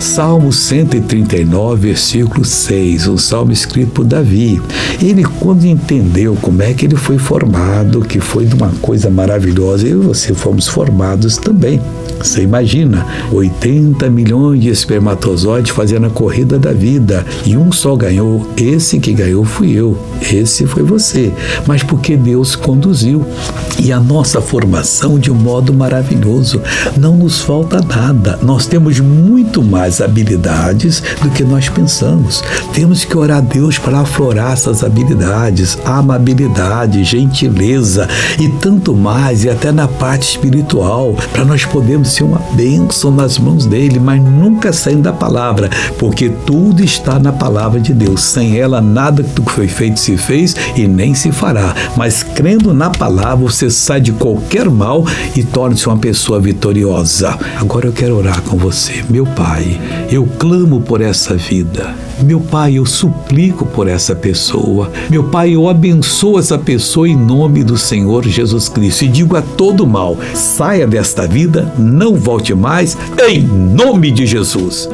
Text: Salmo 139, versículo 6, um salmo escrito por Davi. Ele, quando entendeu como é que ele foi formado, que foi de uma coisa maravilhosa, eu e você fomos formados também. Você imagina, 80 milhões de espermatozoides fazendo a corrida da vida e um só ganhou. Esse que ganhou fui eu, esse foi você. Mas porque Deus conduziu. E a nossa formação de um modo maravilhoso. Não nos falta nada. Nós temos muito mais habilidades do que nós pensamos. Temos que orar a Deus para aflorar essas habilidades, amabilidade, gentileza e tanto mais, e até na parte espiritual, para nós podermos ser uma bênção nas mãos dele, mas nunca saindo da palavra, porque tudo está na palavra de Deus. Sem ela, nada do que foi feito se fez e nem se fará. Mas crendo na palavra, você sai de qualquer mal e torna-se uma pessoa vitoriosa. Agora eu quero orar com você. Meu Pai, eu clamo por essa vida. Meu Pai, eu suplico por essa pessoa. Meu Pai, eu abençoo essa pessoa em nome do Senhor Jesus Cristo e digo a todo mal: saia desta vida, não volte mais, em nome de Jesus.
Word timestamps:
Salmo 0.00 0.50
139, 0.50 1.88
versículo 1.88 2.42
6, 2.42 3.06
um 3.06 3.18
salmo 3.18 3.52
escrito 3.52 3.92
por 3.92 4.04
Davi. 4.04 4.60
Ele, 5.00 5.22
quando 5.22 5.66
entendeu 5.66 6.36
como 6.40 6.62
é 6.62 6.72
que 6.72 6.86
ele 6.86 6.96
foi 6.96 7.18
formado, 7.18 8.00
que 8.00 8.18
foi 8.18 8.46
de 8.46 8.54
uma 8.54 8.70
coisa 8.80 9.10
maravilhosa, 9.10 9.86
eu 9.86 10.02
e 10.02 10.06
você 10.06 10.32
fomos 10.32 10.66
formados 10.66 11.36
também. 11.36 11.82
Você 12.18 12.42
imagina, 12.42 13.06
80 13.30 14.08
milhões 14.08 14.62
de 14.62 14.70
espermatozoides 14.70 15.70
fazendo 15.70 16.06
a 16.06 16.10
corrida 16.10 16.58
da 16.58 16.72
vida 16.72 17.24
e 17.44 17.56
um 17.56 17.70
só 17.70 17.94
ganhou. 17.94 18.46
Esse 18.56 18.98
que 18.98 19.12
ganhou 19.12 19.44
fui 19.44 19.72
eu, 19.72 19.98
esse 20.32 20.66
foi 20.66 20.82
você. 20.82 21.30
Mas 21.66 21.82
porque 21.82 22.16
Deus 22.16 22.56
conduziu. 22.56 23.24
E 23.78 23.92
a 23.92 24.00
nossa 24.00 24.40
formação 24.40 25.18
de 25.18 25.30
um 25.30 25.34
modo 25.34 25.72
maravilhoso. 25.72 26.60
Não 26.96 27.16
nos 27.16 27.40
falta 27.40 27.80
nada. 27.80 28.38
Nós 28.42 28.66
temos 28.66 29.00
muito 29.00 29.62
mais 29.62 30.00
habilidades 30.00 31.02
do 31.22 31.30
que 31.30 31.42
nós 31.42 31.68
pensamos. 31.68 32.42
Temos 32.72 33.04
que 33.04 33.16
orar 33.16 33.38
a 33.38 33.40
Deus 33.40 33.78
para 33.78 34.00
aflorar 34.00 34.52
essas 34.52 34.84
habilidades, 34.84 35.78
amabilidade, 35.84 37.04
gentileza 37.04 38.08
e 38.38 38.48
tanto 38.48 38.94
mais, 38.94 39.44
e 39.44 39.50
até 39.50 39.72
na 39.72 39.88
parte 39.88 40.30
espiritual, 40.30 41.14
para 41.32 41.44
nós 41.44 41.64
podermos 41.64 42.08
ser 42.08 42.24
uma 42.24 42.40
bênção 42.52 43.10
nas 43.10 43.38
mãos 43.38 43.66
dele, 43.66 43.98
mas 43.98 44.22
nunca 44.22 44.72
saindo 44.72 45.02
da 45.02 45.12
palavra, 45.12 45.70
porque 45.98 46.28
tudo 46.44 46.84
está 46.84 47.18
na 47.18 47.32
palavra 47.32 47.80
de 47.80 47.94
Deus. 47.94 48.22
Sem 48.22 48.58
ela, 48.58 48.80
nada 48.80 49.22
do 49.22 49.42
que 49.42 49.52
foi 49.52 49.68
feito 49.68 49.98
se 49.98 50.16
fez 50.16 50.54
e 50.76 50.86
nem 50.86 51.14
se 51.14 51.32
fará. 51.32 51.74
Mas 51.96 52.22
crendo 52.22 52.74
na 52.74 52.90
palavra, 52.90 53.36
você 53.36 53.59
sai 53.68 54.00
de 54.00 54.12
qualquer 54.12 54.70
mal 54.70 55.04
e 55.36 55.42
torna-se 55.42 55.86
uma 55.86 55.98
pessoa 55.98 56.40
vitoriosa. 56.40 57.36
Agora 57.58 57.86
eu 57.86 57.92
quero 57.92 58.16
orar 58.16 58.40
com 58.42 58.56
você. 58.56 59.04
Meu 59.10 59.26
Pai, 59.26 59.80
eu 60.10 60.26
clamo 60.38 60.80
por 60.80 61.00
essa 61.00 61.34
vida. 61.34 61.94
Meu 62.22 62.40
Pai, 62.40 62.74
eu 62.74 62.86
suplico 62.86 63.66
por 63.66 63.88
essa 63.88 64.14
pessoa. 64.14 64.90
Meu 65.10 65.24
Pai, 65.24 65.54
eu 65.54 65.68
abençoo 65.68 66.38
essa 66.38 66.56
pessoa 66.56 67.08
em 67.08 67.16
nome 67.16 67.64
do 67.64 67.76
Senhor 67.76 68.26
Jesus 68.26 68.68
Cristo 68.68 69.04
e 69.04 69.08
digo 69.08 69.36
a 69.36 69.42
todo 69.42 69.86
mal: 69.86 70.16
saia 70.34 70.86
desta 70.86 71.26
vida, 71.26 71.72
não 71.76 72.14
volte 72.14 72.54
mais, 72.54 72.96
em 73.28 73.40
nome 73.42 74.10
de 74.10 74.26
Jesus. 74.26 74.88